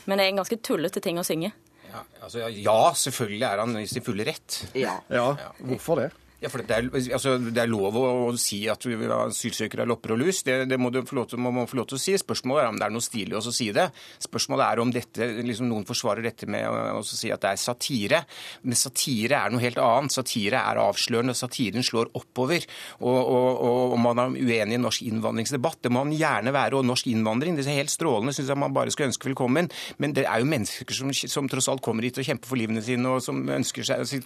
men 0.06 0.16
det 0.16 0.24
er 0.24 0.32
en 0.32 0.40
ganske 0.40 0.58
tullete 0.64 1.02
ting 1.04 1.20
å 1.20 1.26
synge. 1.26 1.52
Ja, 1.92 2.00
altså, 2.24 2.46
ja, 2.48 2.78
selvfølgelig 2.96 3.46
er 3.50 3.60
han 3.60 3.76
i 3.82 3.86
sin 3.90 4.04
fulle 4.06 4.24
rett. 4.24 4.62
Ja. 4.72 4.96
Ja, 5.12 5.26
hvorfor 5.60 6.00
det? 6.00 6.08
Ja, 6.42 6.48
for 6.50 6.58
det 6.66 6.74
er, 6.74 6.88
altså, 7.14 7.36
det 7.38 7.60
er 7.62 7.70
lov 7.70 7.94
å, 7.94 8.06
å 8.26 8.30
si 8.40 8.64
at 8.70 8.82
asylsøkere 8.82 9.84
er 9.84 9.90
lopper 9.90 10.16
og 10.16 10.24
lus. 10.24 10.40
Det, 10.42 10.64
det 10.66 10.78
må 10.80 10.90
du 10.90 10.98
få 11.06 11.20
lov 11.20 11.28
til, 11.30 11.38
må, 11.38 11.52
må 11.54 11.68
få 11.70 11.78
lov 11.78 11.86
til 11.92 12.00
å 12.00 12.02
si. 12.02 12.16
Spørsmålet 12.18 12.64
er 12.64 12.72
om 12.72 12.80
det 12.80 12.86
er 12.88 12.94
noe 12.96 13.04
stilig 13.04 13.36
å 13.38 13.42
si 13.46 13.68
det. 13.74 13.84
Spørsmålet 14.26 14.64
er 14.66 14.82
om 14.82 14.90
dette, 14.90 15.28
liksom, 15.46 15.68
noen 15.70 15.86
forsvarer 15.86 16.26
dette 16.26 16.48
med 16.50 16.66
å 16.66 17.04
si 17.06 17.30
at 17.30 17.44
det 17.44 17.52
er 17.52 17.60
satire. 17.62 18.22
Men 18.66 18.80
satire 18.80 19.38
er 19.38 19.54
noe 19.54 19.62
helt 19.62 19.78
annet. 19.78 20.16
Satire 20.16 20.64
er 20.66 20.80
avslørende. 20.82 21.36
Satiren 21.38 21.86
slår 21.86 22.10
oppover. 22.18 22.66
Og, 22.98 23.20
og, 23.20 23.62
og 23.62 23.94
om 23.94 24.04
man 24.08 24.24
er 24.24 24.34
uenig 24.42 24.80
i 24.80 24.82
norsk 24.82 25.06
innvandringsdebatt, 25.12 25.84
det 25.86 25.94
må 25.94 26.02
man 26.02 26.18
gjerne 26.18 26.56
være. 26.58 26.80
Og 26.80 26.90
norsk 26.90 27.06
innvandring, 27.12 27.54
det 27.54 27.68
er 27.68 27.78
helt 27.84 27.94
strålende, 27.94 28.34
syns 28.34 28.50
jeg 28.50 28.62
man 28.64 28.74
bare 28.74 28.90
skal 28.90 29.12
ønske 29.12 29.30
velkommen. 29.30 29.70
Men 30.02 30.18
det 30.18 30.26
er 30.26 30.42
jo 30.42 30.50
mennesker 30.50 30.98
som, 30.98 31.14
som 31.14 31.46
tross 31.54 31.70
alt 31.70 31.86
kommer 31.86 32.02
hit 32.10 32.18
og 32.18 32.26
kjemper 32.26 32.50
for 32.50 32.58
livene 32.58 32.82
sine, 32.82 33.14
og 33.14 33.22
som 33.22 33.38
ønsker 33.46 33.86
seg 33.86 34.18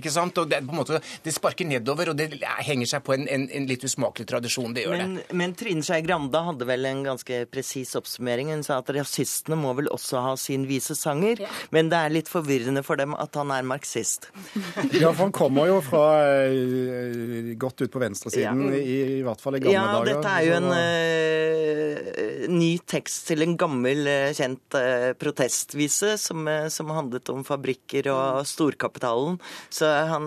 Ikke 0.00 0.16
sant? 0.16 0.40
Og 0.40 0.48
det 0.48 0.62
er 0.62 0.64
på 0.64 0.72
en 0.72 0.80
måte 0.80 1.04
det 1.24 1.32
sparker 1.34 1.66
nedover, 1.68 2.10
og 2.12 2.16
det 2.18 2.28
henger 2.66 2.86
seg 2.86 3.04
på 3.06 3.14
en, 3.16 3.26
en, 3.28 3.46
en 3.50 3.66
litt 3.70 3.84
usmakelig 3.86 4.26
tradisjon. 4.30 4.74
Det 4.76 4.84
gjør 4.86 4.96
Men, 5.00 5.14
det. 5.20 5.36
men 5.36 5.54
Trine 5.58 5.82
Skei 5.86 6.00
Grande 6.06 6.42
hadde 6.46 6.66
vel 6.68 6.84
en 6.90 7.02
ganske 7.06 7.42
presis 7.52 7.94
oppsummering. 7.98 8.50
Hun 8.54 8.62
sa 8.66 8.78
at 8.82 8.90
rasistene 8.94 9.58
må 9.60 9.74
vel 9.78 9.90
også 9.92 10.22
ha 10.24 10.34
sin 10.40 10.66
vise 10.70 10.96
sanger, 10.98 11.40
Ja. 11.44 11.48
men 11.70 11.88
det 11.92 11.98
er 11.98 12.14
litt 12.14 12.28
forvirrende 12.30 12.82
for 12.86 12.96
dem 13.00 13.14
at 13.18 13.34
han 13.38 13.50
er 13.54 13.62
marxist. 13.66 14.30
Ja, 15.00 15.12
for 15.12 15.26
han 15.28 15.32
kommer 15.32 15.66
jo 15.70 15.78
fra 15.84 16.04
eh, 16.50 17.54
godt 17.60 17.80
ut 17.84 17.92
på 17.92 18.00
venstresiden, 18.02 18.66
Ja. 18.72 18.78
i, 18.80 18.98
i 19.20 19.22
hvert 19.26 19.40
fall 19.40 19.56
i 19.56 19.62
gamle 19.62 19.74
Ja, 19.74 19.86
dager. 19.94 20.10
dette 20.14 20.32
er 20.34 20.46
jo 20.48 20.56
en 20.58 20.70
eh, 20.74 22.48
ny 22.50 22.70
tekst 22.88 23.28
til 23.30 23.44
en 23.44 23.56
gammel, 23.60 24.02
uh, 24.08 24.30
kjent 24.36 24.74
uh, 24.76 25.10
protestvise 25.20 26.14
som, 26.20 26.48
som 26.72 26.90
handlet 26.94 27.28
om 27.32 27.44
fabrikker 27.46 28.08
og 28.12 28.40
storkapitalen. 28.48 29.38
Så 29.72 29.86
han, 30.10 30.26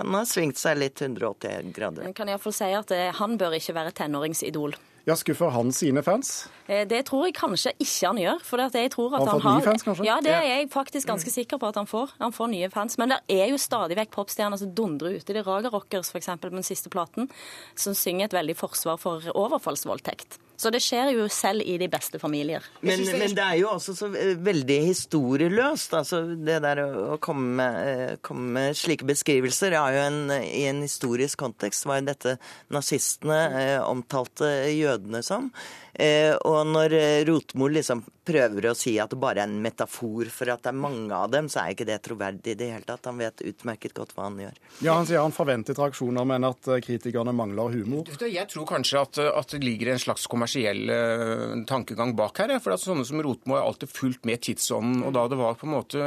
han 0.00 0.14
har 0.16 0.24
svingt 0.28 0.58
seg 0.60 0.78
litt 0.80 1.02
180 1.02 1.72
grader. 1.76 2.06
Jeg 2.08 2.16
kan 2.18 2.30
iallfall 2.32 2.54
si 2.56 2.70
at 2.76 2.90
eh, 2.96 3.10
han 3.18 3.36
bør 3.40 3.58
ikke 3.58 3.74
være 3.76 3.92
tenåringsidol. 4.00 4.74
Ja, 5.02 5.16
Skuffer 5.18 5.50
han 5.50 5.72
sine 5.74 5.98
fans? 6.06 6.28
Eh, 6.70 6.84
Det 6.86 7.00
tror 7.08 7.24
jeg 7.26 7.34
kanskje 7.34 7.72
ikke 7.74 8.06
han 8.06 8.20
gjør. 8.22 8.42
For 8.46 8.62
jeg 8.62 8.92
tror 8.94 9.16
at 9.18 9.24
han 9.24 9.28
han 9.28 9.40
fått 9.40 9.42
har... 9.48 9.56
nye 9.58 9.66
fans, 9.66 9.82
kanskje? 9.82 10.04
Ja, 10.06 10.18
det 10.22 10.30
er 10.36 10.44
jeg 10.46 10.68
faktisk 10.70 11.10
ganske 11.10 11.32
sikker 11.34 11.58
på 11.58 11.70
at 11.72 11.80
han 11.80 11.88
får. 11.90 12.12
Han 12.20 12.34
får 12.36 12.52
nye 12.52 12.70
fans. 12.70 12.98
Men 13.02 13.16
det 13.16 13.18
er 13.42 13.50
jo 13.50 13.58
stadig 13.58 13.98
vekk 13.98 14.14
popstjerner 14.14 14.60
som 14.62 14.70
dundrer 14.78 15.18
ute. 15.18 15.32
Det 15.34 15.42
er 15.42 15.48
Raga 15.48 15.72
Rockers 15.74 16.12
f.eks. 16.14 16.30
på 16.38 16.52
den 16.54 16.62
siste 16.62 16.92
platen, 16.92 17.26
som 17.74 17.98
synger 17.98 18.30
et 18.30 18.38
veldig 18.38 18.54
forsvar 18.62 19.00
for 19.02 19.26
overfallsvoldtekt. 19.34 20.38
Så 20.62 20.70
det 20.70 20.78
skjer 20.84 21.10
jo 21.16 21.24
selv 21.32 21.64
i 21.66 21.74
de 21.80 21.88
beste 21.90 22.20
familier. 22.22 22.62
Men, 22.86 23.00
men 23.18 23.34
det 23.34 23.42
er 23.42 23.56
jo 23.58 23.72
også 23.72 23.96
så 23.98 24.08
eh, 24.14 24.36
veldig 24.38 24.78
historieløst. 24.86 25.96
altså 25.98 26.22
Det 26.38 26.60
der 26.62 26.82
å 26.86 27.18
komme 27.22 27.56
med, 27.58 27.78
eh, 27.90 28.12
komme 28.22 28.54
med 28.54 28.78
slike 28.78 29.08
beskrivelser 29.08 29.74
er 29.74 29.96
jo 29.96 30.04
en, 30.06 30.20
I 30.30 30.68
en 30.70 30.84
historisk 30.84 31.42
kontekst 31.42 31.88
var 31.88 31.98
jo 31.98 32.10
dette 32.12 32.36
nazistene 32.70 33.40
eh, 33.58 33.78
omtalte 33.82 34.52
jødene 34.70 35.24
som. 35.26 35.50
Eh, 35.98 36.30
og 36.46 36.62
når 36.70 36.94
Rotmo 37.26 37.66
liksom 37.66 38.04
prøver 38.26 38.68
å 38.70 38.74
si 38.78 38.94
at 39.02 39.10
det 39.12 39.18
bare 39.20 39.42
er 39.42 39.50
en 39.50 39.60
metafor 39.64 40.28
for 40.32 40.52
at 40.52 40.62
det 40.64 40.70
er 40.72 40.78
mange 40.78 41.14
av 41.16 41.30
dem, 41.32 41.48
så 41.50 41.62
er 41.62 41.74
ikke 41.74 41.86
det 41.88 41.98
troverdig 42.04 42.54
i 42.54 42.58
det 42.58 42.68
hele 42.72 42.86
tatt. 42.86 43.08
Han 43.10 43.18
vet 43.20 43.42
utmerket 43.52 43.94
godt 43.96 44.14
hva 44.16 44.28
han 44.28 44.38
gjør. 44.42 44.60
Ja, 44.84 44.94
Han 44.98 45.08
sier 45.08 45.22
han 45.22 45.34
forventet 45.34 45.80
reaksjoner, 45.80 46.26
men 46.28 46.46
at 46.46 46.68
eh, 46.70 46.80
kritikerne 46.84 47.34
mangler 47.36 47.72
humor. 47.74 48.10
Jeg 48.22 48.48
tror 48.52 48.68
kanskje 48.68 49.02
at, 49.02 49.20
at 49.42 49.54
det 49.56 49.62
ligger 49.64 49.92
en 49.92 50.02
slags 50.02 50.28
kommersiell 50.30 50.92
eh, 50.92 51.64
tankegang 51.68 52.14
bak 52.18 52.42
her. 52.42 52.54
For 52.62 52.74
at 52.76 52.82
sånne 52.84 53.06
som 53.08 53.22
Rotmo 53.24 53.56
har 53.58 53.66
alltid 53.66 53.90
fulgt 53.90 54.26
med 54.28 54.42
tidsånden. 54.44 55.02
Og 55.08 55.14
da 55.16 55.26
det 55.30 55.38
var 55.40 55.58
på 55.58 55.66
en 55.66 55.74
måte 55.74 56.06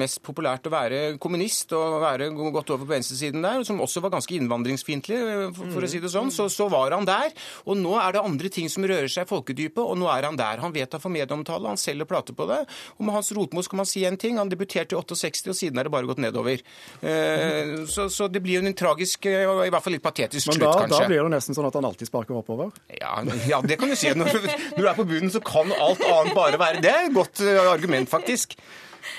mest 0.00 0.22
populært 0.24 0.68
å 0.68 0.74
være 0.74 1.00
kommunist 1.22 1.74
og 1.76 2.00
være 2.02 2.30
gått 2.34 2.72
over 2.72 2.86
på 2.86 2.92
venstresiden 2.94 3.44
der, 3.44 3.64
som 3.66 3.82
også 3.82 4.02
var 4.04 4.14
ganske 4.16 4.36
innvandringsfiendtlig, 4.38 5.20
eh, 5.20 5.46
for, 5.56 5.74
for 5.74 5.84
å 5.86 5.90
si 5.90 6.00
det 6.02 6.12
sånn, 6.12 6.32
så, 6.34 6.48
så 6.52 6.70
var 6.72 6.96
han 6.96 7.08
der. 7.08 7.34
Og 7.66 7.76
nå 7.80 7.96
er 8.00 8.16
det 8.16 8.24
andre 8.24 8.52
ting 8.52 8.70
som 8.72 8.86
rører 8.88 9.10
seg 9.10 9.26
i 9.26 9.30
folkedypet, 9.30 9.82
og 9.82 9.98
nå 10.00 10.08
er 10.12 10.28
han 10.28 10.38
der. 10.40 10.62
Han 10.64 10.74
vet 10.74 10.96
han 10.96 11.02
får 11.02 11.12
medieomtale, 11.14 11.49
han 11.50 11.80
selger 11.80 12.08
plater 12.08 12.36
på 12.36 12.46
det. 12.50 12.60
Og 12.98 13.06
med 13.06 13.14
Hans 13.16 13.32
Rotmo 13.36 13.62
skal 13.66 13.80
man 13.82 13.88
si 13.88 14.04
en 14.08 14.18
ting. 14.20 14.38
Han 14.40 14.50
debuterte 14.52 14.96
i 14.96 15.00
68, 15.00 15.50
og 15.50 15.58
siden 15.58 15.80
er 15.80 15.88
det 15.88 15.94
bare 15.94 16.08
gått 16.08 16.22
nedover. 16.22 16.62
Eh, 17.02 17.72
så, 17.90 18.08
så 18.12 18.28
det 18.30 18.42
blir 18.44 18.60
jo 18.60 18.66
en 18.66 18.76
tragisk, 18.76 19.26
eh, 19.30 19.46
og 19.48 19.64
i 19.66 19.72
hvert 19.72 19.86
fall 19.86 19.96
litt 19.96 20.04
patetisk 20.04 20.52
Men 20.52 20.60
slutt, 20.60 20.68
kanskje. 20.68 20.86
Men 20.86 20.96
da 20.96 21.10
blir 21.12 21.24
det 21.26 21.34
nesten 21.36 21.58
sånn 21.58 21.70
at 21.70 21.80
han 21.80 21.88
alltid 21.90 22.10
sparker 22.10 22.38
oppover. 22.40 22.70
Ja, 23.00 23.18
ja, 23.50 23.62
det 23.64 23.80
kan 23.80 23.92
du 23.92 23.98
si. 23.98 24.12
Når, 24.20 24.32
når 24.76 24.78
du 24.84 24.88
er 24.88 24.96
på 24.98 25.08
bunnen, 25.08 25.32
så 25.32 25.42
kan 25.44 25.74
alt 25.76 26.02
annet 26.06 26.36
bare 26.36 26.60
være 26.60 26.84
Det 26.84 26.94
er 26.94 27.10
et 27.10 27.16
godt 27.16 27.42
eh, 27.44 27.60
argument, 27.70 28.10
faktisk. 28.10 28.56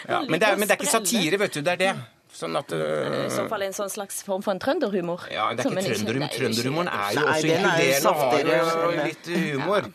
Ja, 0.08 0.22
men, 0.28 0.40
det 0.40 0.48
er, 0.48 0.58
men 0.58 0.68
det 0.68 0.76
er 0.76 0.82
ikke 0.82 0.92
satire, 0.92 1.40
vet 1.42 1.56
du. 1.58 1.64
Det 1.66 1.78
er 1.78 1.82
det. 1.82 1.94
Sånn 2.42 2.58
at 2.58 2.72
uh, 2.74 2.82
I 3.28 3.32
så 3.34 3.46
fall 3.52 3.68
en 3.68 3.76
sånn 3.76 3.92
slags 3.94 4.24
form 4.26 4.42
for 4.46 4.56
en 4.56 4.62
trønderhumor. 4.62 5.28
Ja, 5.30 5.52
det 5.54 5.66
er 5.66 5.76
ikke 5.76 5.84
trønderhumor. 5.86 6.28
er 6.28 6.38
Trønderhumoren 6.40 6.90
er 6.90 7.12
jo 7.14 7.26
også 7.26 7.34
er 7.34 7.52
inkluderende 7.58 8.14
og 8.14 8.22
har 8.62 8.96
jo 8.96 9.10
litt 9.12 9.30
humor. 9.36 9.90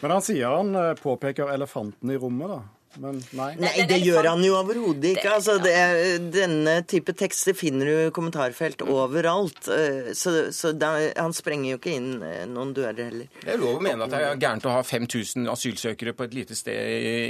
Men 0.00 0.14
han 0.14 0.24
sier 0.24 0.54
han 0.54 0.76
eh, 0.78 0.92
påpeker 1.00 1.50
elefanten 1.50 2.12
i 2.14 2.20
rommet, 2.20 2.54
da. 2.54 2.60
Men 2.98 3.20
nei. 3.38 3.52
Nei, 3.54 3.84
det 3.86 4.00
gjør 4.02 4.26
han 4.32 4.40
jo 4.42 4.56
overhodet 4.58 5.12
ikke. 5.12 5.30
Altså, 5.36 5.54
det, 5.62 5.70
er- 5.78 6.24
denne 6.34 6.72
type 6.90 7.12
tekster 7.14 7.54
finner 7.54 7.86
du 7.86 7.92
i 8.08 8.10
kommentarfelt 8.10 8.82
overalt. 8.82 9.68
eh, 9.70 10.10
Så, 10.18 10.50
så 10.52 10.72
da, 10.74 10.88
han 11.16 11.30
sprenger 11.32 11.70
jo 11.70 11.78
ikke 11.78 11.92
inn 11.94 12.08
eh, 12.26 12.42
noen 12.50 12.72
dører 12.74 12.98
heller. 13.12 13.28
Det 13.44 13.52
er 13.54 13.60
lov 13.62 13.78
å 13.78 13.84
mene 13.86 14.08
at 14.08 14.10
det 14.10 14.22
er 14.26 14.40
gærent 14.42 14.66
å 14.66 14.74
ha 14.74 14.82
5000 14.82 15.46
asylsøkere 15.54 16.16
på 16.18 16.26
et 16.26 16.34
lite 16.34 16.58
sted 16.58 16.74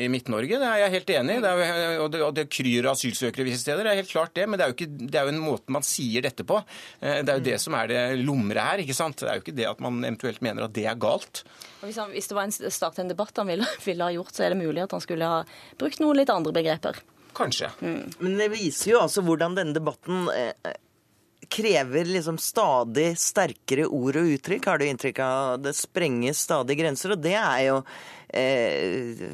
i, 0.01 0.09
Midt-Norge. 0.09 0.57
Det 0.63 0.71
er 0.71 0.81
jeg 0.87 0.95
helt 0.97 1.13
enig 1.19 1.37
i. 1.37 1.43
Det 1.45 1.53
er 1.53 2.01
Og 2.07 2.09
det, 2.17 2.23
og 2.25 2.35
det 2.41 2.47
kryr 2.49 2.89
av 2.89 2.97
asylsøkere 2.97 3.45
visse 3.51 3.61
steder. 3.67 3.85
Det 3.85 3.93
er 3.93 4.01
helt 4.01 4.15
klart 4.17 4.33
det. 4.41 4.49
Men 4.49 4.57
det 4.59 4.65
er 4.65 4.73
jo, 4.73 4.79
ikke, 4.81 5.09
det 5.13 5.21
er 5.21 5.29
jo 5.29 5.35
en 5.37 5.43
måte 5.45 5.77
man 5.77 5.85
sier 5.85 6.25
dette 6.25 6.47
på. 6.49 6.63
Eh, 7.03 7.21
Det 7.21 7.29
er 7.35 7.37
jo 7.43 7.49
det 7.53 7.59
som 7.61 7.77
er 7.77 7.93
det 7.93 8.01
lumre 8.25 8.65
her. 8.71 8.81
ikke 8.87 8.97
sant? 8.97 9.21
Det 9.21 9.29
er 9.29 9.37
jo 9.37 9.45
ikke 9.45 9.59
det 9.61 9.69
at 9.75 9.81
man 9.85 10.01
eventuelt 10.09 10.41
mener 10.41 10.65
at 10.65 10.73
det 10.73 10.87
er 10.89 10.97
galt. 10.97 11.45
Og 11.81 11.89
Hvis, 11.89 11.97
han, 11.97 12.11
hvis 12.13 12.29
det 12.29 12.37
var 12.37 12.49
en 12.49 12.53
start 12.53 12.99
til 12.99 13.07
en 13.07 13.13
debatt 13.13 13.41
han 13.41 13.49
ville, 13.49 13.67
ville 13.89 14.05
ha 14.05 14.13
gjort, 14.15 14.35
så 14.37 14.45
er 14.45 14.55
det 14.55 14.61
mulig 14.61 14.85
at 14.85 14.93
han 14.97 15.03
skulle 15.05 15.29
ha 15.29 15.41
brukt 15.81 16.03
noen 16.03 16.21
litt 16.21 16.33
andre 16.33 16.53
begreper. 16.57 17.01
Kanskje. 17.37 17.71
Men 17.81 18.37
det 18.37 18.51
viser 18.53 18.93
jo 18.97 19.03
altså 19.05 19.23
hvordan 19.25 19.55
denne 19.57 19.77
debatten 19.77 20.27
eh, 20.35 20.75
krever 21.49 22.05
liksom 22.05 22.39
stadig 22.39 23.15
sterkere 23.19 23.87
ord 23.89 24.19
og 24.21 24.29
uttrykk, 24.37 24.67
har 24.69 24.79
du 24.79 24.85
inntrykk 24.87 25.21
av. 25.25 25.61
Det 25.65 25.73
sprenges 25.77 26.43
stadig 26.45 26.77
grenser, 26.79 27.15
og 27.15 27.23
det 27.25 27.37
er 27.39 27.63
jo 27.67 27.79
eh, 28.29 29.25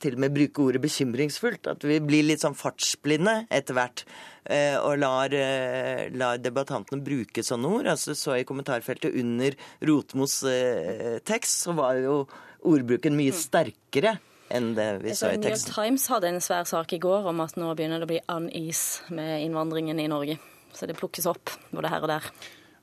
til 0.00 0.16
og 0.16 0.22
med 0.24 0.34
bruke 0.34 0.64
ordet 0.64 0.82
bekymringsfullt. 0.82 1.68
At 1.74 1.84
vi 1.86 2.00
blir 2.04 2.26
litt 2.26 2.44
sånn 2.44 2.56
fartsblinde 2.58 3.42
etter 3.54 3.76
hvert. 3.78 4.04
eh, 4.44 4.76
Og 4.80 4.98
lar, 4.98 5.34
eh, 5.34 6.08
lar 6.16 6.38
debattantene 6.38 7.04
bruke 7.04 7.44
sånne 7.44 7.68
ord. 7.68 7.86
Altså 7.86 8.16
Så 8.16 8.38
i 8.38 8.44
kommentarfeltet 8.48 9.14
under 9.14 9.54
Rotmos 9.84 10.42
eh, 10.44 11.18
tekst, 11.20 11.66
så 11.66 11.76
var 11.76 12.00
jo 12.00 12.26
ordbruken 12.64 13.14
mye 13.14 13.32
sterkere 13.36 14.18
enn 14.50 14.74
det 14.74 15.02
vi 15.02 15.10
så 15.10 15.28
Så 15.28 15.34
i 15.34 15.36
New 15.36 15.50
York. 15.50 15.74
Times 15.74 16.06
hadde 16.08 16.28
en 16.32 16.40
svær 16.40 16.64
sak 16.64 16.92
i 16.92 16.98
går 16.98 17.28
om 17.28 17.40
at 17.44 17.54
nå 17.60 17.74
begynner 17.76 18.00
det 18.00 18.08
å 18.08 18.12
bli 18.14 18.22
unease 18.26 19.04
med 19.12 19.44
innvandringen 19.44 20.00
i 20.00 20.08
Norge. 20.08 20.38
Så 20.74 20.88
det 20.88 20.98
plukkes 20.98 21.28
opp 21.30 21.52
både 21.72 21.92
her 21.92 22.04
og 22.04 22.12
der. 22.12 22.32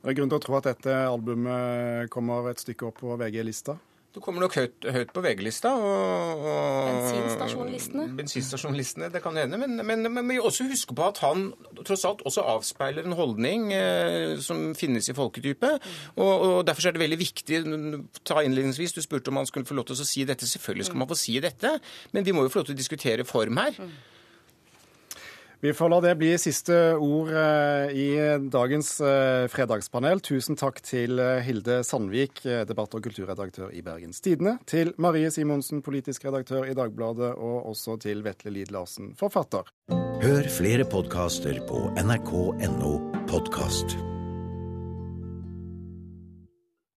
Det 0.06 0.14
er 0.14 0.18
grunn 0.20 0.30
til 0.30 0.38
å 0.38 0.44
tro 0.44 0.58
at 0.60 0.70
dette 0.70 0.96
albumet 1.10 2.12
kommer 2.14 2.52
et 2.52 2.62
stykke 2.62 2.92
opp 2.92 3.00
på 3.02 3.18
VG-lista. 3.18 3.78
Det 4.16 4.22
kommer 4.24 4.46
nok 4.46 4.54
høyt, 4.56 4.86
høyt 4.96 5.10
på 5.12 5.22
VG-lista. 5.26 5.74
Og, 5.76 6.44
og 6.48 6.86
Bensinstasjonlistene? 6.88 8.06
Bensinstasjonlistene, 8.16 9.10
det 9.12 9.20
kan 9.24 9.36
hende. 9.36 9.60
Men, 9.60 9.76
men, 9.84 10.08
men 10.08 10.22
vi 10.30 10.38
må 10.38 10.46
også 10.48 10.70
huske 10.70 10.96
på 10.96 11.04
at 11.10 11.20
han 11.26 11.50
tross 11.82 12.06
alt 12.08 12.24
også 12.24 12.46
avspeiler 12.54 13.04
en 13.04 13.18
holdning 13.20 13.74
eh, 13.76 14.38
som 14.46 14.70
finnes 14.78 15.12
i 15.12 15.18
folketypet. 15.18 15.92
Og, 16.16 16.32
og 16.32 16.62
Derfor 16.70 16.88
er 16.88 16.96
det 16.96 17.04
veldig 17.04 17.20
viktig 17.20 17.64
ta 18.24 18.40
innledningsvis, 18.40 18.96
Du 18.96 19.04
spurte 19.04 19.34
om 19.34 19.42
han 19.42 19.52
skulle 19.52 19.68
få 19.68 19.76
lov 19.76 19.90
til 19.90 20.00
å 20.00 20.08
si 20.08 20.24
dette. 20.24 20.48
Selvfølgelig 20.48 20.88
skal 20.94 21.04
man 21.04 21.12
få 21.12 21.20
si 21.20 21.36
dette, 21.44 21.76
men 22.16 22.24
vi 22.24 22.38
må 22.38 22.48
jo 22.48 22.54
få 22.54 22.64
lov 22.64 22.70
til 22.70 22.78
å 22.78 22.84
diskutere 22.86 23.28
form 23.28 23.60
her. 23.66 23.82
Vi 25.66 25.74
får 25.74 25.90
la 25.90 25.98
det 26.04 26.12
bli 26.20 26.28
siste 26.38 26.76
ord 27.02 27.32
eh, 27.34 27.94
i 27.98 28.10
dagens 28.54 28.92
eh, 29.02 29.48
fredagspanel. 29.50 30.22
Tusen 30.22 30.60
takk 30.62 30.78
til 30.86 31.18
eh, 31.18 31.40
Hilde 31.42 31.80
Sandvik, 31.82 32.44
debatt- 32.70 32.94
og 32.94 33.02
kulturredaktør 33.08 33.74
i 33.74 33.82
Bergens 33.82 34.22
Tidende, 34.22 34.60
til 34.70 34.94
Marie 35.02 35.34
Simonsen, 35.34 35.82
politisk 35.82 36.30
redaktør 36.30 36.70
i 36.70 36.78
Dagbladet, 36.78 37.34
og 37.34 37.72
også 37.74 37.98
til 38.06 38.22
Vetle 38.28 38.54
Lid 38.54 38.70
Larsen, 38.76 39.16
forfatter. 39.18 39.74
Hør 40.22 40.52
flere 40.54 40.86
podkaster 40.86 41.58
på 41.66 41.88
nrk.no 41.98 43.00
podkast. 43.26 43.98